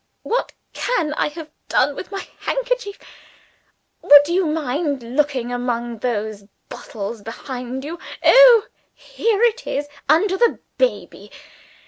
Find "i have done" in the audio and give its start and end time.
1.13-1.93